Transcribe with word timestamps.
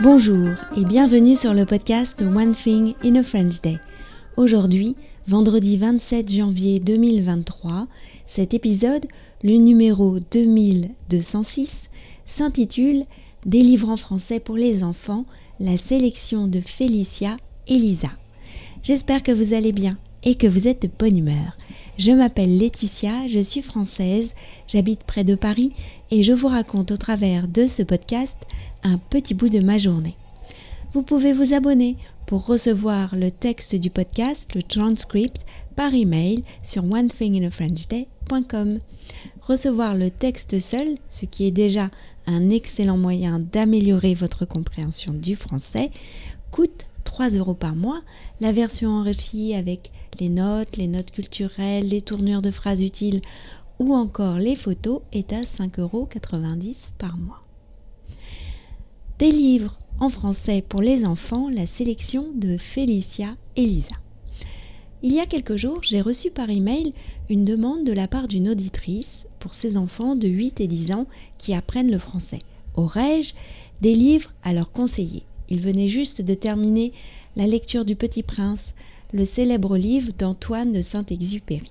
Bonjour 0.00 0.50
et 0.76 0.84
bienvenue 0.84 1.34
sur 1.34 1.54
le 1.54 1.64
podcast 1.64 2.22
One 2.22 2.52
Thing 2.54 2.94
in 3.02 3.16
a 3.16 3.22
French 3.24 3.60
Day. 3.62 3.80
Aujourd'hui, 4.36 4.94
vendredi 5.26 5.76
27 5.76 6.30
janvier 6.30 6.78
2023, 6.78 7.88
cet 8.24 8.54
épisode, 8.54 9.06
le 9.42 9.56
numéro 9.56 10.20
2206, 10.20 11.90
s'intitule 12.26 13.06
Des 13.44 13.58
livres 13.58 13.88
en 13.88 13.96
français 13.96 14.38
pour 14.38 14.54
les 14.54 14.84
enfants, 14.84 15.24
la 15.58 15.76
sélection 15.76 16.46
de 16.46 16.60
Félicia 16.60 17.36
et 17.66 17.74
Lisa. 17.74 18.10
J'espère 18.84 19.24
que 19.24 19.32
vous 19.32 19.52
allez 19.52 19.72
bien 19.72 19.98
et 20.22 20.36
que 20.36 20.46
vous 20.46 20.68
êtes 20.68 20.82
de 20.82 20.90
bonne 20.96 21.18
humeur. 21.18 21.58
Je 21.98 22.12
m'appelle 22.12 22.56
Laetitia, 22.56 23.26
je 23.26 23.40
suis 23.40 23.60
française, 23.60 24.32
j'habite 24.68 25.02
près 25.02 25.24
de 25.24 25.34
Paris 25.34 25.72
et 26.12 26.22
je 26.22 26.32
vous 26.32 26.46
raconte 26.46 26.92
au 26.92 26.96
travers 26.96 27.48
de 27.48 27.66
ce 27.66 27.82
podcast 27.82 28.36
un 28.84 28.98
petit 28.98 29.34
bout 29.34 29.48
de 29.48 29.58
ma 29.58 29.78
journée. 29.78 30.14
Vous 30.94 31.02
pouvez 31.02 31.32
vous 31.32 31.54
abonner 31.54 31.96
pour 32.26 32.46
recevoir 32.46 33.16
le 33.16 33.32
texte 33.32 33.74
du 33.74 33.90
podcast, 33.90 34.54
le 34.54 34.62
transcript, 34.62 35.44
par 35.74 35.92
email 35.92 36.44
sur 36.62 36.84
onethinginafrenchday.com. 36.84 38.78
Recevoir 39.40 39.96
le 39.96 40.12
texte 40.12 40.60
seul, 40.60 40.98
ce 41.10 41.24
qui 41.24 41.48
est 41.48 41.52
déjà 41.52 41.90
un 42.28 42.50
excellent 42.50 42.96
moyen 42.96 43.40
d'améliorer 43.40 44.14
votre 44.14 44.44
compréhension 44.44 45.14
du 45.14 45.34
français, 45.34 45.90
coûte 46.52 46.87
3 47.18 47.30
euros 47.30 47.54
par 47.54 47.74
mois. 47.74 48.00
La 48.40 48.52
version 48.52 48.90
enrichie 48.90 49.52
avec 49.52 49.90
les 50.20 50.28
notes, 50.28 50.76
les 50.76 50.86
notes 50.86 51.10
culturelles, 51.10 51.88
les 51.88 52.00
tournures 52.00 52.42
de 52.42 52.52
phrases 52.52 52.80
utiles 52.80 53.20
ou 53.80 53.92
encore 53.92 54.36
les 54.36 54.54
photos 54.54 55.00
est 55.10 55.32
à 55.32 55.40
5,90 55.40 55.80
euros 55.80 56.08
par 56.96 57.16
mois. 57.16 57.42
Des 59.18 59.32
livres 59.32 59.80
en 59.98 60.10
français 60.10 60.62
pour 60.62 60.80
les 60.80 61.04
enfants, 61.04 61.48
la 61.48 61.66
sélection 61.66 62.28
de 62.36 62.56
Félicia 62.56 63.34
et 63.56 63.66
Lisa. 63.66 63.96
Il 65.02 65.12
y 65.12 65.18
a 65.18 65.26
quelques 65.26 65.56
jours, 65.56 65.80
j'ai 65.82 66.00
reçu 66.00 66.30
par 66.30 66.48
email 66.50 66.92
une 67.28 67.44
demande 67.44 67.82
de 67.82 67.92
la 67.92 68.06
part 68.06 68.28
d'une 68.28 68.48
auditrice 68.48 69.26
pour 69.40 69.54
ses 69.54 69.76
enfants 69.76 70.14
de 70.14 70.28
8 70.28 70.60
et 70.60 70.68
10 70.68 70.92
ans 70.92 71.06
qui 71.36 71.52
apprennent 71.52 71.90
le 71.90 71.98
français. 71.98 72.38
Aurais-je 72.76 73.34
des 73.80 73.96
livres 73.96 74.30
à 74.44 74.52
leur 74.52 74.70
conseiller? 74.70 75.24
Il 75.48 75.60
venait 75.60 75.88
juste 75.88 76.22
de 76.22 76.34
terminer 76.34 76.92
la 77.36 77.46
lecture 77.46 77.84
du 77.84 77.96
Petit 77.96 78.22
Prince, 78.22 78.74
le 79.12 79.24
célèbre 79.24 79.76
livre 79.76 80.12
d'Antoine 80.18 80.72
de 80.72 80.80
Saint-Exupéry. 80.80 81.70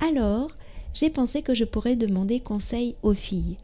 Alors, 0.00 0.50
j'ai 0.94 1.10
pensé 1.10 1.42
que 1.42 1.54
je 1.54 1.64
pourrais 1.64 1.96
demander 1.96 2.40
conseil 2.40 2.94
aux 3.02 3.14
filles. 3.14 3.56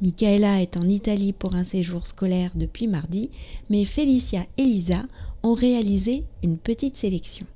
Michaela 0.00 0.62
est 0.62 0.76
en 0.76 0.88
Italie 0.88 1.32
pour 1.32 1.54
un 1.54 1.64
séjour 1.64 2.06
scolaire 2.06 2.52
depuis 2.54 2.88
mardi, 2.88 3.30
mais 3.68 3.84
Félicia 3.84 4.46
et 4.56 4.64
Lisa 4.64 5.04
ont 5.42 5.54
réalisé 5.54 6.24
une 6.42 6.56
petite 6.56 6.96
sélection. 6.96 7.46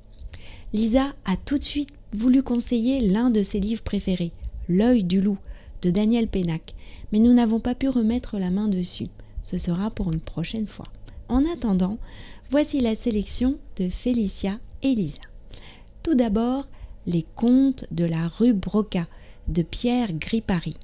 Lisa 0.74 1.14
a 1.24 1.36
tout 1.36 1.56
de 1.56 1.62
suite 1.62 1.90
voulu 2.12 2.42
conseiller 2.42 3.00
l'un 3.00 3.30
de 3.30 3.42
ses 3.42 3.60
livres 3.60 3.82
préférés, 3.82 4.32
L'œil 4.68 5.05
du 5.05 5.20
loup, 5.20 5.38
de 5.82 5.90
Daniel 5.90 6.28
Pénac, 6.28 6.74
mais 7.12 7.18
nous 7.18 7.32
n'avons 7.32 7.60
pas 7.60 7.74
pu 7.74 7.88
remettre 7.88 8.38
la 8.38 8.50
main 8.50 8.68
dessus. 8.68 9.08
Ce 9.42 9.58
sera 9.58 9.90
pour 9.90 10.12
une 10.12 10.20
prochaine 10.20 10.66
fois. 10.66 10.86
En 11.28 11.42
attendant, 11.53 11.98
voici 12.50 12.80
la 12.80 12.94
sélection 12.94 13.58
de 13.77 13.89
Félicia 13.89 14.58
et 14.83 14.94
Lisa. 14.94 15.22
Tout 16.03 16.14
d'abord, 16.14 16.67
les 17.06 17.25
contes 17.34 17.86
de 17.91 18.05
la 18.05 18.28
rue 18.28 18.53
Broca 18.53 19.06
de 19.48 19.62
Pierre 19.62 20.12
Gripari. 20.12 20.75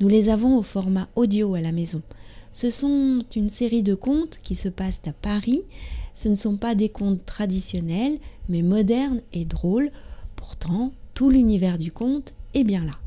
Nous 0.00 0.08
les 0.08 0.28
avons 0.28 0.56
au 0.56 0.62
format 0.62 1.08
audio 1.16 1.54
à 1.54 1.60
la 1.60 1.72
maison. 1.72 2.02
Ce 2.52 2.70
sont 2.70 3.20
une 3.36 3.50
série 3.50 3.82
de 3.82 3.94
contes 3.94 4.38
qui 4.42 4.54
se 4.54 4.68
passent 4.68 5.02
à 5.06 5.12
Paris. 5.12 5.62
Ce 6.14 6.28
ne 6.28 6.36
sont 6.36 6.56
pas 6.56 6.74
des 6.74 6.88
contes 6.88 7.24
traditionnels, 7.24 8.18
mais 8.48 8.62
modernes 8.62 9.20
et 9.32 9.44
drôles. 9.44 9.90
Pourtant, 10.36 10.92
tout 11.14 11.30
l'univers 11.30 11.78
du 11.78 11.92
conte 11.92 12.34
est 12.54 12.64
bien 12.64 12.84
là. 12.84 12.98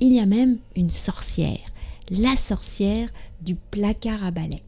Il 0.00 0.12
y 0.12 0.20
a 0.20 0.26
même 0.26 0.58
une 0.76 0.90
sorcière, 0.90 1.60
la 2.10 2.34
sorcière 2.36 3.10
du 3.42 3.54
placard 3.54 4.24
à 4.24 4.30
balai. 4.30 4.62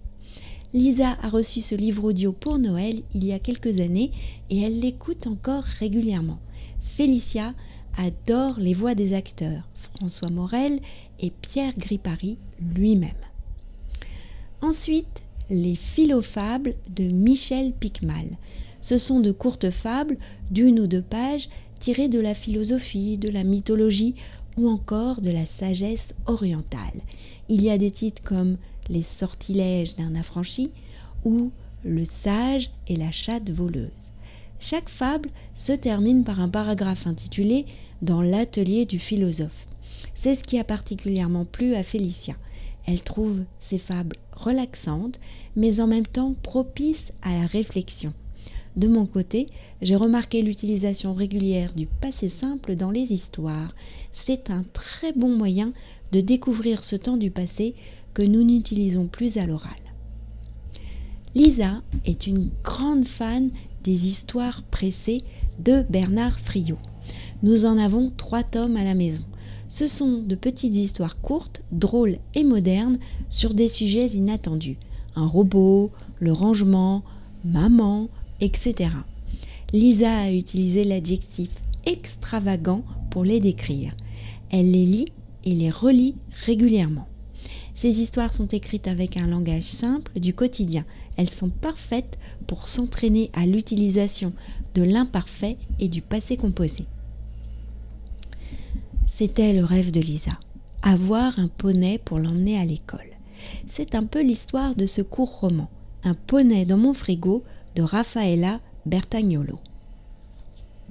Lisa 0.75 1.19
a 1.21 1.29
reçu 1.29 1.61
ce 1.61 1.75
livre 1.75 2.05
audio 2.05 2.33
pour 2.33 2.59
Noël 2.59 3.03
il 3.15 3.27
y 3.27 3.33
a 3.33 3.39
quelques 3.39 3.81
années 3.81 4.11
et 4.49 4.63
elle 4.63 4.81
l'écoute 4.81 5.27
encore 5.27 5.65
régulièrement. 5.65 6.39
Félicia 6.81 7.55
adore 7.99 8.59
les 8.59 8.73
voix 8.73 8.95
des 8.95 9.13
acteurs, 9.13 9.69
François 9.75 10.31
Morel 10.31 10.81
et 11.21 11.31
Pierre 11.31 11.75
Gripari 11.77 12.39
lui-même. 12.75 13.11
Ensuite, 14.63 15.25
les 15.51 15.75
philofables 15.75 16.75
de 16.89 17.05
Michel 17.05 17.75
Picmal. 17.75 18.39
Ce 18.81 18.97
sont 18.97 19.21
de 19.21 19.31
courtes 19.31 19.71
fables 19.71 20.17
d'une 20.51 20.81
ou 20.81 20.87
deux 20.87 21.03
pages 21.03 21.51
tirées 21.81 22.09
de 22.09 22.19
la 22.19 22.33
philosophie, 22.33 23.19
de 23.19 23.29
la 23.29 23.45
mythologie 23.45 24.15
ou 24.57 24.71
encore 24.71 25.21
de 25.21 25.31
la 25.31 25.45
sagesse 25.45 26.15
orientale. 26.27 27.03
Il 27.51 27.63
y 27.63 27.69
a 27.69 27.77
des 27.77 27.91
titres 27.91 28.23
comme 28.23 28.57
Les 28.93 29.01
sortilèges 29.01 29.97
d'un 29.97 30.15
affranchi 30.15 30.71
ou 31.25 31.51
Le 31.83 32.05
sage 32.05 32.71
et 32.89 32.97
la 32.97 33.11
chatte 33.11 33.51
voleuse. 33.51 33.89
Chaque 34.61 34.91
fable 34.91 35.31
se 35.55 35.73
termine 35.73 36.25
par 36.25 36.41
un 36.41 36.51
paragraphe 36.51 37.07
intitulé 37.07 37.65
Dans 38.03 38.21
l'atelier 38.21 38.85
du 38.85 38.99
philosophe. 38.99 39.67
C'est 40.13 40.35
ce 40.35 40.45
qui 40.45 40.59
a 40.59 40.65
particulièrement 40.65 41.47
plu 41.47 41.75
à 41.75 41.83
Félicia. 41.83 42.35
Elle 42.87 43.01
trouve 43.01 43.45
ces 43.59 43.79
fables 43.79 44.17
relaxantes, 44.35 45.19
mais 45.57 45.81
en 45.81 45.87
même 45.87 46.07
temps 46.07 46.35
propices 46.43 47.13
à 47.23 47.33
la 47.33 47.47
réflexion. 47.47 48.13
De 48.77 48.89
mon 48.89 49.05
côté, 49.05 49.49
j'ai 49.83 49.97
remarqué 49.97 50.41
l'utilisation 50.41 51.13
régulière 51.13 51.75
du 51.75 51.87
passé 51.87 52.29
simple 52.29 52.75
dans 52.75 52.91
les 52.91 53.13
histoires. 53.13 53.75
C'est 54.13 54.51
un 54.51 54.65
très 54.73 55.13
bon 55.13 55.37
moyen 55.37 55.73
de 56.13 56.21
découvrir 56.21 56.83
ce 56.83 56.97
temps 56.97 57.19
du 57.19 57.31
passé 57.31 57.75
que 58.15 58.23
nous 58.23 58.43
n'utilisons 58.43 59.09
plus 59.09 59.37
à 59.37 59.47
l'oral. 59.47 59.73
Lisa 61.35 61.83
est 62.05 62.27
une 62.27 62.51
grande 62.63 63.05
fan 63.05 63.51
des 63.85 64.07
histoires 64.07 64.63
pressées 64.65 65.23
de 65.59 65.83
Bernard 65.91 66.39
Friot. 66.39 66.79
Nous 67.43 67.65
en 67.65 67.79
avons 67.79 68.13
trois 68.17 68.43
tomes 68.43 68.77
à 68.77 68.85
la 68.85 68.95
maison. 68.95 69.25
Ce 69.69 69.87
sont 69.87 70.19
de 70.19 70.35
petites 70.35 70.75
histoires 70.75 71.21
courtes, 71.21 71.63
drôles 71.73 72.19
et 72.35 72.45
modernes 72.45 72.99
sur 73.31 73.55
des 73.55 73.69
sujets 73.69 74.09
inattendus. 74.09 74.77
Un 75.17 75.27
robot, 75.27 75.91
le 76.21 76.33
rangement, 76.33 77.03
maman, 77.45 78.09
etc. 78.43 78.91
Lisa 79.73 80.15
a 80.15 80.31
utilisé 80.31 80.85
l'adjectif 80.85 81.49
extravagant 81.87 82.85
pour 83.11 83.25
les 83.25 83.41
décrire. 83.41 83.95
Elle 84.51 84.71
les 84.71 84.85
lit 84.85 85.13
et 85.45 85.55
les 85.55 85.71
relit 85.71 86.17
régulièrement. 86.45 87.09
Ces 87.75 88.01
histoires 88.01 88.35
sont 88.35 88.49
écrites 88.49 88.87
avec 88.87 89.17
un 89.17 89.27
langage 89.27 89.63
simple 89.63 90.21
du 90.21 90.35
quotidien. 90.35 90.85
Elles 91.17 91.31
sont 91.31 91.49
parfaites 91.49 92.19
pour 92.47 92.69
s'entraîner 92.69 93.31
à 93.33 93.47
l'utilisation 93.47 94.33
de 94.75 94.83
l'imparfait 94.83 95.57
et 95.81 95.89
du 95.89 96.03
passé 96.03 96.37
composé. 96.37 96.85
C'était 99.07 99.53
le 99.53 99.65
rêve 99.65 99.91
de 99.91 100.01
Lisa, 100.01 100.39
avoir 100.83 101.39
un 101.39 101.49
poney 101.49 101.99
pour 101.99 102.19
l'emmener 102.19 102.59
à 102.59 102.65
l'école. 102.65 103.01
C'est 103.67 103.95
un 103.95 104.05
peu 104.05 104.23
l'histoire 104.23 104.75
de 104.75 104.87
ce 104.87 105.03
court 105.03 105.41
roman, 105.41 105.71
Un 106.05 106.15
poney 106.15 106.65
dans 106.65 106.79
mon 106.79 106.93
frigo 106.93 107.45
de 107.75 107.83
Raffaella 107.83 108.61
Bertagnolo. 108.87 109.59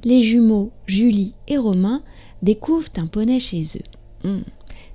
Les 0.03 0.21
jumeaux 0.21 0.71
Julie 0.87 1.35
et 1.47 1.57
Romain 1.57 2.01
découvrent 2.41 2.89
un 2.97 3.07
poney 3.07 3.39
chez 3.39 3.61
eux. 3.75 4.27
Hmm. 4.27 4.41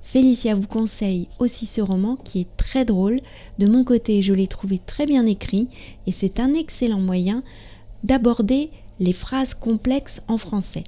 Félicia 0.01 0.55
vous 0.55 0.67
conseille 0.67 1.27
aussi 1.39 1.65
ce 1.65 1.81
roman 1.81 2.15
qui 2.15 2.39
est 2.41 2.57
très 2.57 2.85
drôle. 2.85 3.19
De 3.59 3.67
mon 3.67 3.83
côté, 3.83 4.21
je 4.21 4.33
l'ai 4.33 4.47
trouvé 4.47 4.79
très 4.79 5.05
bien 5.05 5.25
écrit 5.25 5.67
et 6.07 6.11
c'est 6.11 6.39
un 6.39 6.53
excellent 6.53 7.01
moyen 7.01 7.43
d'aborder 8.03 8.69
les 8.99 9.13
phrases 9.13 9.53
complexes 9.53 10.21
en 10.27 10.37
français. 10.37 10.85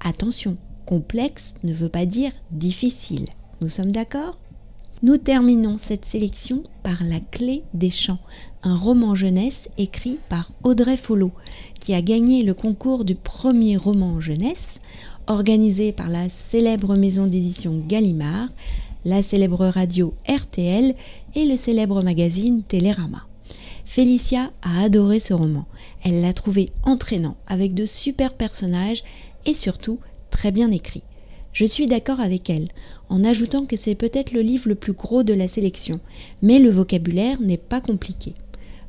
Attention, 0.00 0.56
complexe 0.84 1.54
ne 1.64 1.72
veut 1.72 1.88
pas 1.88 2.06
dire 2.06 2.32
difficile. 2.50 3.26
Nous 3.60 3.68
sommes 3.68 3.92
d'accord? 3.92 4.36
Nous 5.02 5.16
terminons 5.16 5.76
cette 5.76 6.04
sélection 6.04 6.62
par 6.82 7.02
La 7.04 7.20
clé 7.20 7.62
des 7.74 7.90
champs, 7.90 8.18
un 8.66 8.74
roman 8.74 9.14
jeunesse 9.14 9.68
écrit 9.78 10.18
par 10.28 10.50
Audrey 10.64 10.96
Follo, 10.96 11.30
qui 11.78 11.94
a 11.94 12.02
gagné 12.02 12.42
le 12.42 12.52
concours 12.52 13.04
du 13.04 13.14
premier 13.14 13.76
roman 13.76 14.20
jeunesse 14.20 14.80
organisé 15.28 15.92
par 15.92 16.08
la 16.08 16.28
célèbre 16.28 16.96
maison 16.96 17.28
d'édition 17.28 17.80
Gallimard, 17.86 18.48
la 19.04 19.22
célèbre 19.22 19.66
radio 19.66 20.14
RTL 20.28 20.96
et 21.36 21.44
le 21.44 21.54
célèbre 21.54 22.02
magazine 22.02 22.64
Télérama. 22.64 23.24
Félicia 23.84 24.50
a 24.62 24.82
adoré 24.82 25.20
ce 25.20 25.32
roman. 25.32 25.66
Elle 26.02 26.20
l'a 26.20 26.32
trouvé 26.32 26.70
entraînant, 26.82 27.36
avec 27.46 27.72
de 27.72 27.86
super 27.86 28.34
personnages 28.34 29.04
et 29.46 29.54
surtout 29.54 30.00
très 30.30 30.50
bien 30.50 30.72
écrit. 30.72 31.02
Je 31.52 31.64
suis 31.64 31.86
d'accord 31.86 32.18
avec 32.18 32.50
elle, 32.50 32.66
en 33.10 33.22
ajoutant 33.22 33.64
que 33.64 33.76
c'est 33.76 33.94
peut-être 33.94 34.32
le 34.32 34.40
livre 34.40 34.68
le 34.68 34.74
plus 34.74 34.92
gros 34.92 35.22
de 35.22 35.34
la 35.34 35.46
sélection, 35.46 36.00
mais 36.42 36.58
le 36.58 36.68
vocabulaire 36.68 37.40
n'est 37.40 37.56
pas 37.56 37.80
compliqué. 37.80 38.34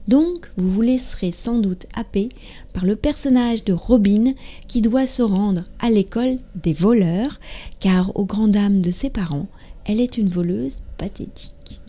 Donc, 0.08 0.50
vous 0.58 0.72
vous 0.72 0.82
laisserez 0.82 1.32
sans 1.32 1.60
doute 1.60 1.86
happer 1.96 2.30
par 2.74 2.86
le 2.86 2.96
personnage 2.96 3.64
de 3.64 3.74
Robin 3.74 4.34
qui 4.68 4.82
doit 4.82 5.08
se 5.08 5.22
rendre 5.22 5.64
à 5.80 5.90
l'école 5.90 6.38
des 6.56 6.74
voleurs, 6.74 7.40
car 7.80 8.16
aux 8.18 8.26
grandes 8.26 8.52
dames 8.52 8.82
de 8.82 8.92
ses 8.92 9.10
parents, 9.10 9.48
elle 9.86 10.00
est 10.00 10.18
une 10.18 10.30
voleuse 10.30 10.80
pathétique. 10.98 11.82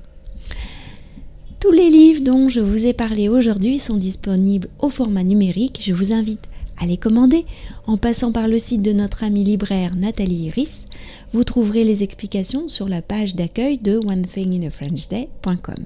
Tous 1.61 1.73
les 1.73 1.91
livres 1.91 2.23
dont 2.23 2.49
je 2.49 2.61
vous 2.61 2.87
ai 2.87 2.93
parlé 2.93 3.29
aujourd'hui 3.29 3.79
sont 3.79 3.97
disponibles 3.97 4.69
au 4.79 4.89
format 4.89 5.25
numérique. 5.25 5.83
Je 5.85 5.93
vous 5.93 6.13
invite 6.13 6.49
à 6.81 6.87
les 6.87 6.97
commander 6.97 7.45
en 7.87 7.97
passant 7.97 8.31
par 8.31 8.47
le 8.47 8.61
site 8.61 8.83
de 8.83 8.93
notre 8.93 9.25
amie 9.25 9.43
libraire 9.43 9.97
Nathalie 9.97 10.47
Iris. 10.47 10.85
Vous 11.33 11.43
trouverez 11.43 11.83
les 11.83 12.05
explications 12.05 12.69
sur 12.69 12.89
la 12.89 13.03
page 13.03 13.35
d'accueil 13.35 13.79
de 13.79 13.99
onethinginafrenchday.com. 14.07 15.85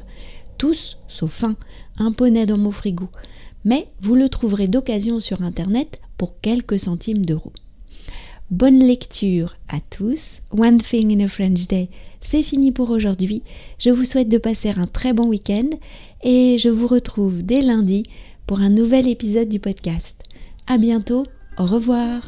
Tous, 0.62 0.98
sauf 1.08 1.42
un, 1.42 1.56
un 1.98 2.12
poney 2.12 2.46
dans 2.46 2.56
mon 2.56 2.70
frigo. 2.70 3.08
Mais 3.64 3.88
vous 4.00 4.14
le 4.14 4.28
trouverez 4.28 4.68
d'occasion 4.68 5.18
sur 5.18 5.42
internet 5.42 6.00
pour 6.16 6.40
quelques 6.40 6.78
centimes 6.78 7.26
d'euros. 7.26 7.52
Bonne 8.52 8.78
lecture 8.78 9.56
à 9.68 9.78
tous. 9.90 10.38
One 10.56 10.80
Thing 10.80 11.20
in 11.20 11.24
a 11.24 11.26
French 11.26 11.66
Day, 11.66 11.88
c'est 12.20 12.44
fini 12.44 12.70
pour 12.70 12.90
aujourd'hui. 12.90 13.42
Je 13.80 13.90
vous 13.90 14.04
souhaite 14.04 14.28
de 14.28 14.38
passer 14.38 14.68
un 14.68 14.86
très 14.86 15.12
bon 15.12 15.26
week-end 15.26 15.68
et 16.22 16.58
je 16.58 16.68
vous 16.68 16.86
retrouve 16.86 17.42
dès 17.42 17.60
lundi 17.60 18.04
pour 18.46 18.60
un 18.60 18.70
nouvel 18.70 19.08
épisode 19.08 19.48
du 19.48 19.58
podcast. 19.58 20.22
À 20.68 20.78
bientôt, 20.78 21.26
au 21.58 21.66
revoir. 21.66 22.22